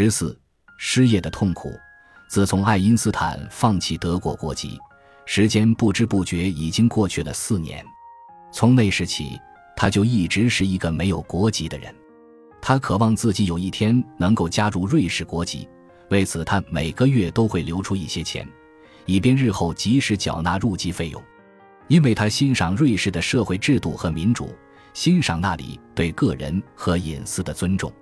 [0.00, 0.38] 十四，
[0.76, 1.76] 失业的痛苦。
[2.28, 4.78] 自从爱因斯坦放弃德国国籍，
[5.26, 7.84] 时间不知不觉已经过去了四年。
[8.52, 9.36] 从那时起，
[9.76, 11.92] 他就一直是一个没有国籍的人。
[12.62, 15.68] 他渴望自己有一天能够加入瑞士国籍，
[16.10, 18.48] 为此他每个月都会留出一些钱，
[19.04, 21.20] 以便日后及时缴纳入籍费用。
[21.88, 24.54] 因为他欣赏瑞士的社会制度和民主，
[24.94, 27.92] 欣赏那里对个人和隐私的尊重。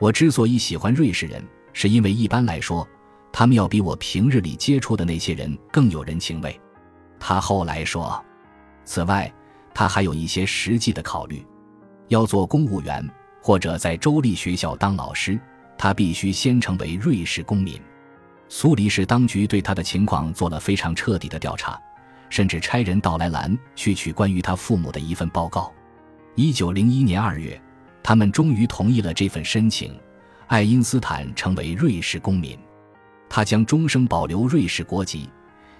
[0.00, 2.88] 我之所以喜欢瑞士人，是因为一般来说，
[3.30, 6.58] 他们要比我平日里接触的那些人更有人情味。
[7.20, 8.24] 他后来说，
[8.84, 9.32] 此外，
[9.74, 11.46] 他还有一些实际的考虑：
[12.08, 13.06] 要做公务员
[13.42, 15.38] 或者在州立学校当老师，
[15.76, 17.78] 他必须先成为瑞士公民。
[18.48, 21.78] 苏黎世当局对他的情况做了非常彻底的调查。
[22.30, 25.72] 甚至差人到莱兰去取关于他父母的一份报告。
[26.36, 27.60] 一九零一年二月，
[28.02, 29.98] 他们终于同意了这份申请，
[30.46, 32.58] 爱因斯坦成为瑞士公民。
[33.28, 35.28] 他将终生保留瑞士国籍，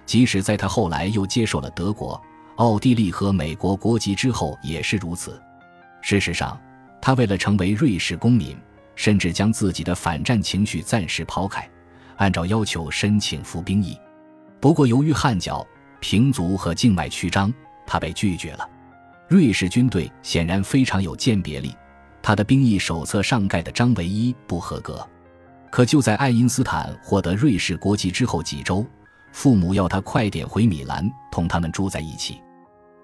[0.05, 2.21] 即使在他后来又接受了德国、
[2.55, 5.41] 奥地利和美国国籍之后也是如此。
[6.01, 6.59] 事实上，
[7.01, 8.57] 他为了成为瑞士公民，
[8.95, 11.69] 甚至将自己的反战情绪暂时抛开，
[12.17, 13.97] 按照要求申请服兵役。
[14.59, 15.65] 不过，由于汗脚。
[16.03, 17.53] 平足和静脉曲张，
[17.85, 18.67] 他被拒绝了。
[19.27, 21.75] 瑞士军队显然非常有鉴别力，
[22.21, 25.07] 他的兵役手册上盖的章唯一不合格。
[25.69, 28.85] 可就在爱因斯坦获得瑞士国籍之后几周，
[29.31, 32.41] 父母要他快点回米兰同他们住在一起。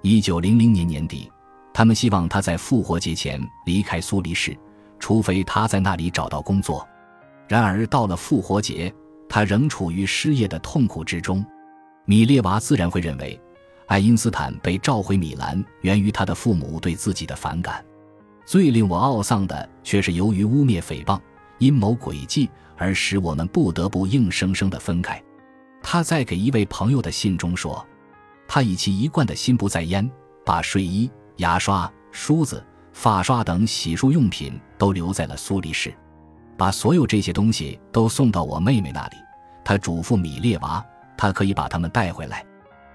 [0.02, 1.32] 一九零零年年底，
[1.74, 4.58] 他们希望他在复活节前离开苏黎世，
[5.00, 6.88] 除非他在那里找到工作。
[7.48, 8.94] 然而到了复活节，
[9.30, 11.44] 他仍处于失业的痛苦之中。
[12.06, 13.40] 米列娃自然会认为，
[13.88, 17.84] 爱因斯坦被召回米兰源于他的父母对自己的反感。
[18.48, 21.20] 最令我懊丧的却是，由于污蔑、诽谤、
[21.58, 25.22] 阴谋诡计而使我们不得不硬生生的分开。
[25.84, 27.86] 他在给一位朋友的信中说
[28.48, 30.10] ：“他以其一贯的心不在焉，
[30.46, 35.94] 把睡衣、牙刷、梳子、发刷等洗漱用品都留在了苏黎世，
[36.56, 39.18] 把所有这些东西都送到我妹妹那里。”
[39.66, 40.84] 他嘱咐米列娃。
[41.20, 42.46] 他可以把他们带回来。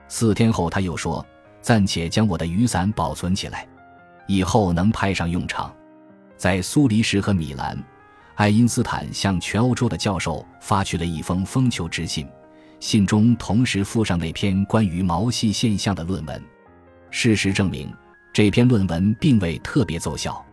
[0.06, 1.26] 四天后，他又说
[1.60, 3.66] ：“暂且将我的雨伞保存起来，
[4.26, 5.74] 以后能派上用场。”
[6.36, 7.80] 在苏黎世和米兰，
[8.34, 12.28] 爱因斯坦向全欧洲的教授发去了一封封求之信，
[12.80, 16.42] 信中同时附上那篇关于毛细现象的论文。
[17.10, 17.92] 事实证明，
[18.32, 20.44] 这篇论文并未特别奏效。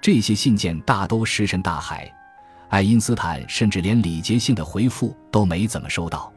[0.00, 2.12] 这些信件大都石沉大海，
[2.68, 6.32] 爱因斯坦甚至连礼节性的回复都没怎么收到。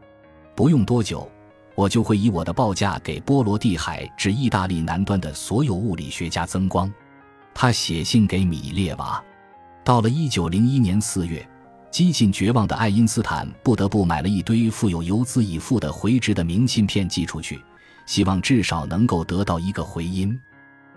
[0.56, 1.28] 不用多久，
[1.76, 6.92] 我就会以我的报价给波罗的海至意大利南端的所有物理学家增光。
[7.54, 9.24] 他写信给米列娃。
[9.84, 11.48] 到了一九零一年四月，
[11.90, 17.60] 几近绝望的爱因斯坦不得不买了一堆附有邮资已付的回执的明信片寄出去，
[18.06, 20.40] 希望至少能够得到一个回音。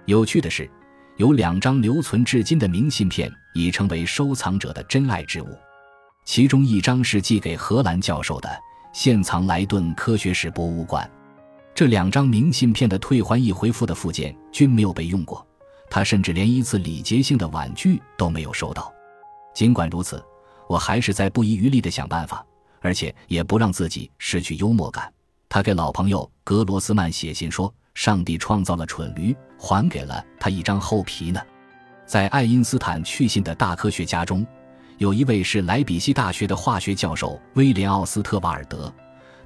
[0.04, 0.70] 有趣的是，
[1.16, 5.48] 有两张留存至今的明信片已成为收藏者的珍爱之物，
[6.26, 8.50] 其中一张是寄给荷兰教授的。
[8.94, 11.10] 现藏莱顿科学史博物馆，
[11.75, 15.44] 这两张明信片的退还已回复的附件均没有被用过，
[15.91, 18.94] 他甚至连一次礼节性的婉拒都没有收到。
[19.53, 20.25] 尽管如此，
[20.69, 22.47] 我还是在不遗余力地想办法，
[22.82, 25.12] 而且也不让自己失去幽默感。
[25.49, 31.41] 他给老朋友格罗斯曼写信说：“上帝创造了蠢驴，还给了他一张厚皮呢。”
[32.06, 34.47] 在爱因斯坦去信的大科学家中。
[34.99, 38.93] 有一位是莱比锡大学的化学教授威廉奥斯特瓦尔德，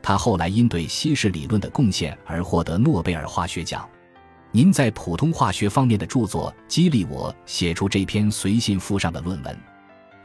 [0.02, 3.88] 他后来因对稀释理论的贡献而获得诺贝尔化学奖。
[4.50, 9.58] 您在普通化学方面的著作激励我写出这篇随信附上的论文。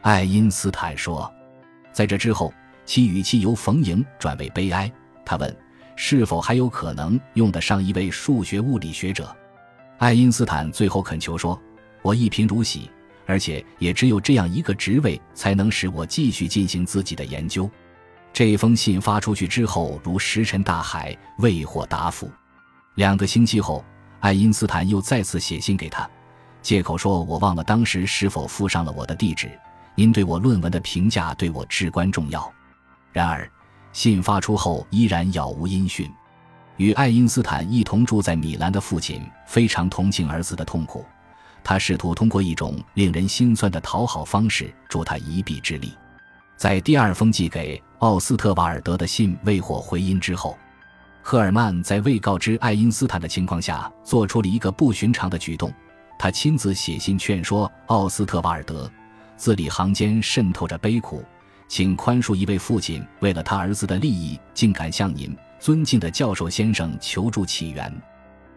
[0.01, 1.31] 爱因斯坦说，
[1.93, 2.53] 在这之后，
[2.85, 4.91] 其语气由逢迎转为悲哀。
[5.25, 5.57] 他问
[5.95, 9.33] ：“是否还有可能用得上一位数学物理学者？”
[9.99, 11.57] 爱因斯坦最后恳求说
[12.01, 12.89] ：“我一贫如洗。”
[13.25, 17.69] 而且也只有这样一个职位，才能使我继续进行自己的研究。
[18.31, 22.31] 这封信发出去之后，如石沉大海，未获答复。
[22.95, 23.83] 两个星期后，
[24.19, 26.09] 爱因斯坦又再次写信给他，
[26.61, 29.51] 借口说我忘了当时是否附上了我的地址。
[29.95, 32.51] 您对我论文的评价对我至关重要。
[33.11, 33.47] 然而，
[33.91, 36.11] 信发出后依然杳无音讯。
[36.77, 41.05] 与爱因斯坦一同住在米兰的父亲非常同情儿子的痛苦。
[41.63, 45.93] 他试图通过一种令人心酸的讨好方式助他一臂之力。
[46.57, 50.57] 在第二封寄给奥斯特瓦尔德的信未获回音之后，
[51.21, 55.73] 赫尔曼在未告知爱因斯坦的情况下做出了一个不寻常的举动。
[56.19, 58.89] 他亲自写信劝说奥斯特瓦尔德，
[59.35, 61.23] 字里行间渗透着悲苦，
[61.67, 67.91] 请宽恕一位父亲为了他儿子的利益，竟敢向您尊敬的教授先生求助起源。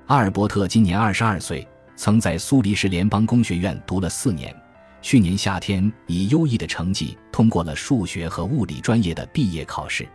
[0.07, 1.67] 阿尔伯特今年二十二岁，
[1.97, 4.55] 曾在苏黎世联邦工学院读了四年。
[5.03, 10.07] 去年夏天，以优异的成绩通过了数学和物理专业的毕业考试。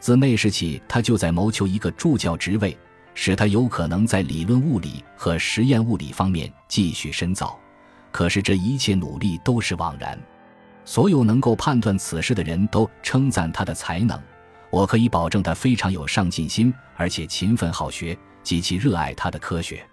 [0.00, 2.76] 自那时起，他就在谋求一个助教职位，
[3.14, 7.58] 使他有可能在理论物理和实验物理方面继续深造。
[8.10, 10.18] 可是这一切努力都是枉然。
[10.84, 14.20] 所有能够判断此事的人都称赞他的才能。
[14.70, 19.86] 我可以保证，他非常有上进心，而且勤奋好学，极其热爱他的科学。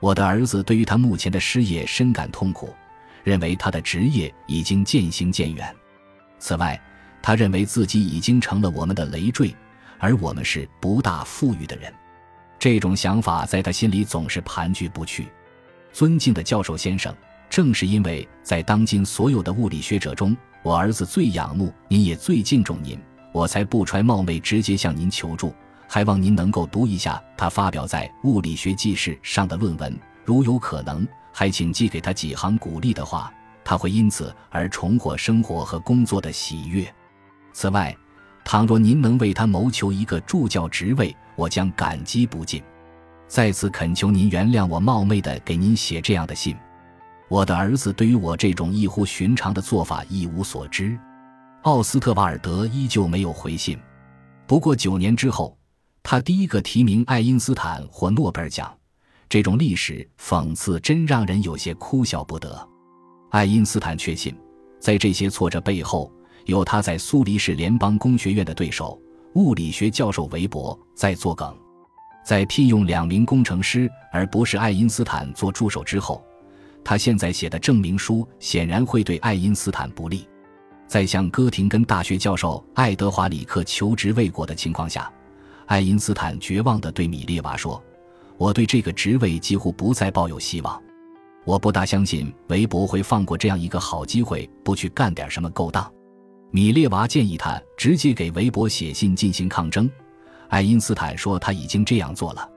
[0.00, 2.74] 我的儿子对于他目前的失业深感痛苦，
[3.24, 5.74] 认为他的职业已经渐行渐远。
[6.38, 6.80] 此外，
[7.22, 9.54] 他认为自己已经成了我们的累赘，
[9.98, 11.92] 而我们是不大富裕的人。
[12.58, 15.28] 这种想法在他心里总是盘踞不去。
[15.92, 17.14] 尊敬的教授先生，
[17.48, 22.98] 正是因为在当今所有的物理学者中，我儿子最仰慕您，也最敬重您，
[23.32, 25.54] 我才不揣冒昧直接向您求助，
[25.88, 33.32] 还望您能够读一下他发表在《物理学纪事》上的论文，如有可能，还请寄给他几行鼓励的话，
[33.64, 36.86] 他会因此而重获生活和工作的喜悦。
[37.52, 37.96] 此外，
[38.44, 42.62] 倘若您能为他谋求一个助教职位，我将感激不尽。
[43.28, 46.56] 再次恳求您原谅我冒昧的给您写这样的信。
[47.28, 50.96] 我的儿子对于我这种异乎寻常的做法一无所知。
[51.62, 53.76] 奥斯特瓦尔德依旧没有回信。
[54.46, 55.55] 不过九年之后，
[56.08, 58.72] 他第一个提名爱因斯坦获诺贝尔奖。
[59.28, 62.68] 这种历史讽刺真让人有些哭笑不得。
[63.32, 64.32] 爱因斯坦确信，
[64.78, 66.08] 在这些挫折背后。
[66.44, 68.96] 有他在苏黎世联邦工学院的对手，
[69.34, 71.52] 物理学教授韦伯在作梗。
[72.24, 76.24] 在聘用两名工程师而不是爱因斯坦做助手之后，
[76.84, 80.28] 他现在写的证明书显然会对爱因斯坦不利。
[80.86, 85.12] 在向哥廷根大学教授爱德华里克求职未果的情况下，
[85.66, 87.82] 爱因斯坦绝望地对米列娃说
[88.38, 90.80] ：“我对这个职位几乎不再抱有希望。
[91.44, 95.92] 我不大相信韦伯会放过这样一个好机会，不去干点什么勾当。”
[96.52, 99.90] 米列娃建议他直接给韦伯写信进行抗争，
[100.48, 102.48] 爱因斯坦说他已经这样做了，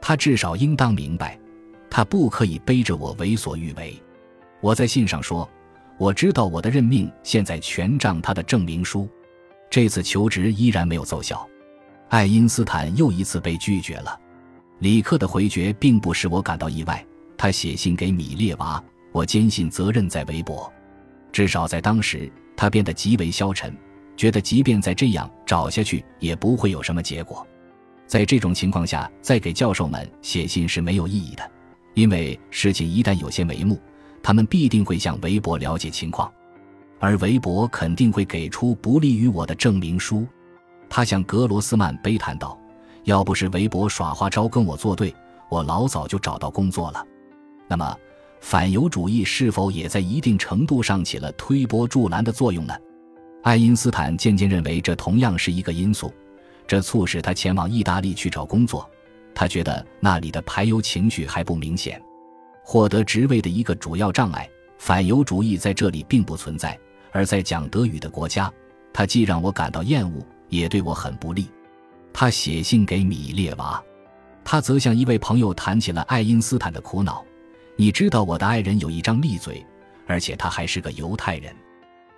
[0.00, 1.38] 他至少应当明白，
[1.88, 3.96] 他不可以背着我为所欲为。
[4.60, 5.48] 我在信上说，
[5.96, 9.08] 我知道我的任命现在全仗他的证明书。
[9.70, 11.48] 这次求职依然没有奏效，
[12.08, 14.18] 爱因斯坦又一次被拒绝了。
[14.78, 17.04] 李克的回绝并不使我感到意外，
[17.36, 18.82] 他写信给米列娃，
[19.12, 20.72] 我坚信责任在韦伯，
[21.32, 22.30] 至少在当时。
[22.60, 23.72] 他变得极为消沉，
[24.16, 27.46] 觉得即便再这样找下去，也不会有什么结果。
[28.04, 31.50] 在这种情况下，再给教授们写信是没有意义的，
[31.94, 33.80] 因为事情一旦有些眉目，
[34.20, 36.28] 他们必定会向韦伯了解情况，
[36.98, 40.26] 而韦伯肯定会给出不利于我的证明书。
[40.88, 42.58] 他向格罗斯曼悲叹道
[43.04, 45.14] ：“要不是韦伯耍花招跟我作对，
[45.48, 47.04] 我老早就找到工作了。”
[47.68, 47.96] 那么。
[48.40, 52.74] 反犹主义是否也在一定程度上起了推波助澜的作用呢？
[53.42, 56.14] 爱因斯坦渐渐认为这同样是一个因素，
[56.64, 58.88] 这促使他前往意大利去找工作。
[59.34, 62.00] 他觉得那里的排犹情绪还不明显，
[62.62, 64.48] 获得职位的一个主要障碍——
[64.78, 66.78] 反犹主义在这里并不存在。
[67.10, 68.48] 而在讲德语的国家，
[68.92, 71.48] 他既让我感到厌恶，也对我很不利。
[72.12, 73.82] 他写信给米列娃，
[74.44, 77.24] 他则向一位朋友谈起了爱因斯坦的苦恼。
[77.76, 79.64] 你知道我的爱人有一张利嘴，
[80.06, 81.54] 而且他还是个犹太人。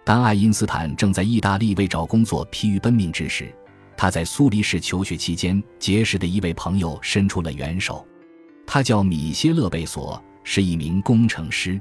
[0.04, 3.54] 当爱因斯坦正在意大利为找工作疲于奔命之时，
[3.96, 8.06] 他在苏黎世求学期间结识的一位朋友伸出了援手。
[8.66, 11.78] 他叫米歇勒·贝索，是一名工程师。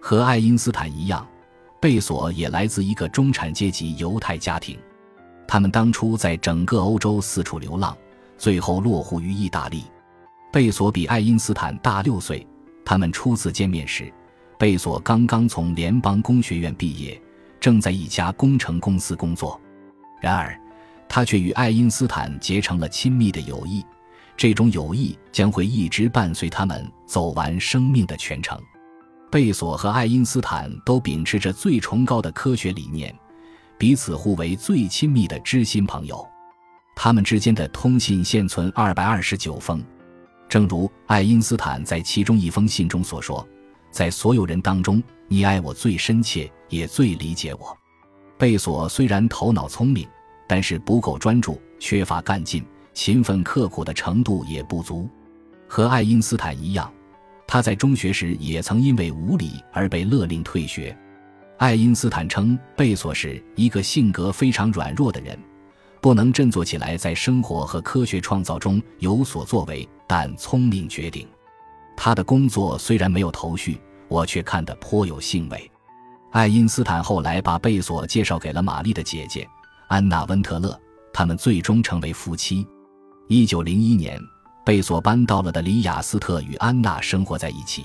[0.00, 1.26] 和爱因斯坦一样，
[1.80, 4.78] 贝索也来自一个中产阶级犹太家庭。
[5.48, 7.96] 他们当初在整个欧洲四处流浪，
[8.36, 9.82] 最后落户于意大利。
[10.52, 12.46] 贝索比爱因斯坦大六岁。
[12.84, 14.12] 他们初次见面时，
[14.58, 17.20] 贝索刚刚从联邦工学院毕业，
[17.58, 19.58] 正在一家工程公司工作。
[20.20, 20.58] 然而，
[21.08, 23.84] 他却与爱因斯坦结成了亲密的友谊，
[24.36, 28.58] 这种友谊将会一直伴随他们走完生命的全程。
[29.30, 33.14] 贝索和爱因斯坦都秉持着最崇高的科学理念，
[33.78, 36.28] 彼此互为最亲密的知心朋友。
[36.96, 39.82] 他们之间的通信现存二百二十九封。
[40.48, 43.46] 正如爱因斯坦在其中一封信中所说，
[43.92, 47.76] 在所有人当中，你爱我最深切，也最理解我。
[48.36, 50.08] 贝索虽然头脑聪明，
[50.48, 55.08] 但是不够专注，缺乏干劲，勤奋刻苦的程度也不足。
[55.68, 56.92] 和爱因斯坦一样，
[57.46, 60.96] 他在中学时也曾因为无礼而被勒令退学。
[61.58, 65.36] 爱因斯坦称贝索是一个性格非常软弱的人，
[66.00, 71.26] 不能振作起来，在生活和科学创造中有所作为，但聪明绝顶。
[71.96, 75.68] 他的工作虽然没有头绪，我却看得颇有兴味。
[76.30, 79.44] 爱因斯坦后来把贝索介绍给了玛丽的姐姐
[79.88, 80.80] 安娜温特勒，
[81.12, 82.64] 他们最终成为夫妻。
[83.26, 84.16] 一九零一年，
[84.64, 87.84] 贝索搬到了的里雅斯特，与安娜生活在一起。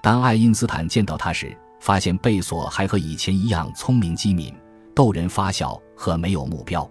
[0.00, 4.54] 当爱因斯坦见到他时，发现贝索还和以前一样聪明机敏、
[4.94, 6.88] 逗人发笑和没有目标。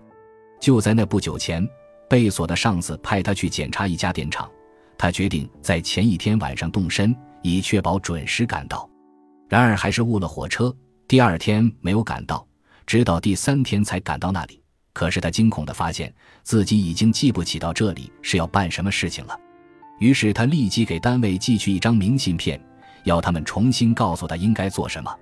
[0.59, 1.65] 就在那不久前，
[2.09, 4.49] 贝索的上司派他去检查一家电厂，
[4.97, 8.89] 他决定在前一天晚上动身，以确保准时赶到。
[9.47, 10.75] 然而还是误了火车，
[11.07, 12.45] 第二天没有赶到，
[12.85, 14.61] 直到第三天才赶到那里。
[14.91, 19.39] 可是他惊恐地发现自己已经记不起到这里是要办什么事情了，
[19.99, 22.59] 于是他立即给单位寄去一张明信片，
[23.03, 25.13] 要他们重新告诉他应该做什么。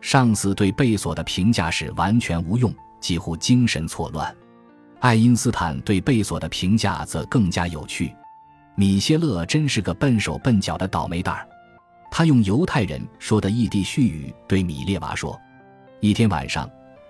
[0.00, 4.34] 上司对贝索的评价是完全无用，几乎精神错乱。
[5.00, 8.14] 爱因斯坦对贝索的评价则更加有趣：
[8.74, 11.46] 米歇勒真是个笨手笨脚的倒霉蛋儿。
[12.10, 15.40] 他用犹太人说的异地絮语对米列娃说
[16.00, 16.68] ：“一天晚上。”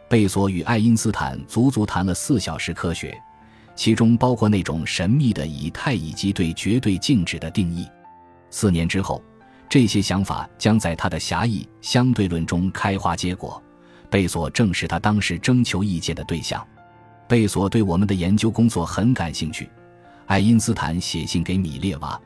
[0.08, 3.18] 贝索与爱因斯坦足足谈了四小时科学，
[3.74, 7.88] 其中包括那种神秘的以太以及对绝对静止的定义。
[8.50, 9.22] 四年之后，
[9.72, 13.62] 这些想法将在他的狭义相对论中开花结果。
[14.10, 16.62] 贝索正是他当时征求意见的对象。
[17.26, 19.70] 贝索对我们的研究工作很感兴趣。
[20.26, 22.20] 爱因斯坦写信给米列娃，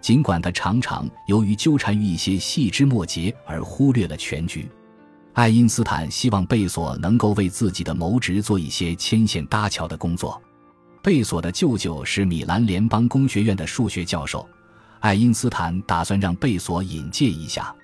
[0.00, 4.70] 尽管他常常由于纠缠于一些细枝末节而忽略了全局。
[5.32, 10.40] 爱因斯坦希望贝索能够为自己的谋职做一些牵线搭桥的工作。
[11.02, 14.48] 贝索的舅舅是米兰联邦工学院的数学教授，
[15.02, 17.74] 爱因斯坦打算让贝索引荐一下。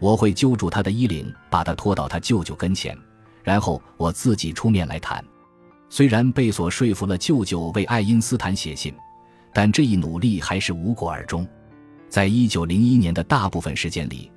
[0.00, 2.98] 我会揪住他的衣领，把他拖到他舅舅跟前，
[3.44, 5.24] 然后我自己出面来谈。
[5.88, 8.92] 虽然贝索说服了舅舅为爱因斯坦写信，
[9.54, 11.46] 但这一努力还是无果而终。
[12.08, 14.30] 在一九零一年的大部分时间里。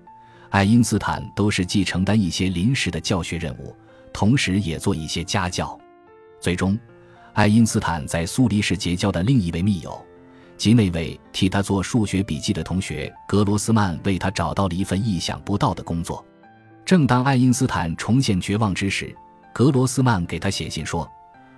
[0.51, 3.75] 爱因斯坦都是既承担一些临时的教学任务，
[4.13, 5.77] 同时也做一些家教。
[6.39, 6.77] 最终，
[7.33, 10.03] 爱因斯坦在苏黎世结交的另一位密友，
[10.59, 16.23] 及那位替他做数学笔记的同学格罗斯曼，为他找到了一份意想不到的工作。
[16.85, 19.15] 正当爱因斯坦重现绝望之时，
[19.53, 21.09] 格罗斯曼给他写信说，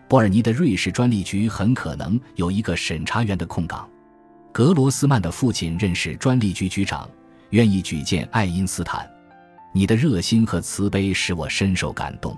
[0.07, 3.89] 波尔尼的瑞士专利局很可能有一个审查员的空岗。
[4.51, 7.09] 格罗斯曼的父亲认识专利局局长。
[7.49, 9.05] 愿意举荐爱因斯坦，
[9.73, 12.33] 你的热心和慈悲使我深受感动。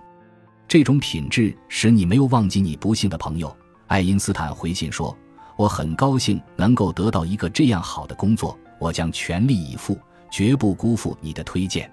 [0.67, 3.55] 这种品质使你没有忘记你不幸的朋友。
[3.85, 5.15] 爱因斯坦回信说
[5.55, 9.97] ：“我很高兴能够得到一个这样好的工作，我将全力以赴，
[10.31, 11.91] 绝不辜负你的推荐。”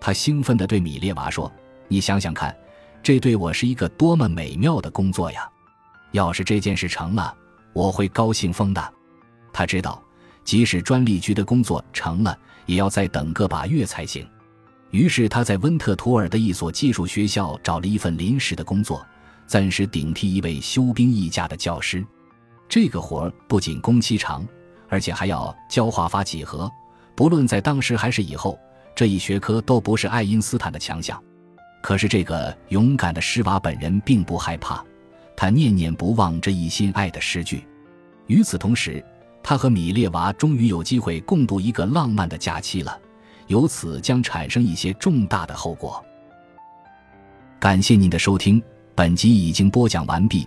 [0.00, 1.50] 他兴奋地对米列娃说
[1.88, 2.56] ：“你想想看，
[3.02, 5.48] 这对我是一个多么美妙的工作呀！
[6.12, 7.34] 要是这件事成了，
[7.72, 8.94] 我会高兴疯的。”
[9.52, 10.02] 他知道，
[10.44, 12.36] 即使专利局的工作成了。
[12.66, 14.24] 也要再等个把月才行。
[14.92, 19.04] 于是他在温特图尔的一所技术学校找了一份临时的工作，
[19.44, 22.06] 暂时顶替一位休兵役假的教师。
[22.70, 24.46] 这个活儿不仅工期长，
[24.88, 26.70] 而且还要教化法几何。
[27.16, 28.56] 不论在当时还是以后，
[28.94, 31.20] 这一学科都不是爱因斯坦的强项。
[31.82, 34.84] 可是这个勇敢的施瓦本人并不害怕，
[35.36, 37.66] 他念念不忘这一心爱的诗句。
[38.26, 39.04] 与此同时。
[39.42, 43.00] 他和米列娃终于有机会共度一个浪漫的假期了，
[43.46, 46.04] 由此将产生一些重大的后果。
[47.58, 48.62] 感谢您的收听，
[48.94, 50.46] 本集已经播讲完毕。